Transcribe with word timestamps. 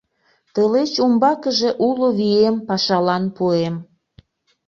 Тылеч 0.53 0.91
умбакыже 1.05 1.69
уло 1.87 2.09
вием 2.17 2.55
пашалан 2.67 3.23
пуэм. 3.35 3.75